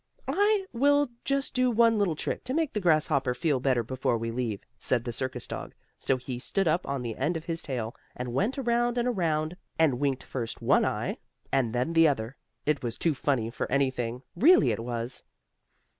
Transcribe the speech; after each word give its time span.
"I 0.27 0.65
will 0.73 1.09
just 1.25 1.53
do 1.53 1.69
one 1.69 1.99
little 1.99 2.15
trick, 2.15 2.43
to 2.45 2.55
make 2.55 2.73
the 2.73 2.79
grasshopper 2.79 3.35
feel 3.35 3.59
better 3.59 3.83
before 3.83 4.17
we 4.17 4.31
leave," 4.31 4.61
said 4.79 5.03
the 5.03 5.13
circus 5.13 5.47
dog, 5.47 5.75
so 5.99 6.17
he 6.17 6.39
stood 6.39 6.67
up 6.67 6.87
on 6.87 7.03
the 7.03 7.15
end 7.17 7.37
of 7.37 7.45
his 7.45 7.61
tail, 7.61 7.95
and 8.15 8.33
went 8.33 8.57
around 8.57 8.97
and 8.97 9.07
around, 9.07 9.55
and 9.77 9.99
winked 9.99 10.23
first 10.23 10.59
one 10.59 10.85
eye 10.85 11.19
and 11.51 11.71
then 11.71 11.93
the 11.93 12.07
other, 12.07 12.35
it 12.65 12.81
was 12.81 12.97
too 12.97 13.13
funny 13.13 13.51
for 13.51 13.71
anything, 13.71 14.23
really 14.35 14.71
it 14.71 14.83
was. 14.83 15.21